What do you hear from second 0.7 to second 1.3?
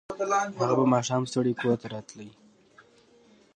به ماښام